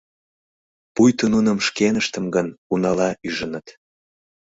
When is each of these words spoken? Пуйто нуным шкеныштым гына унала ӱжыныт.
Пуйто 0.93 1.25
нуным 1.33 1.57
шкеныштым 1.67 2.25
гына 2.35 2.53
унала 2.73 3.09
ӱжыныт. 3.27 3.67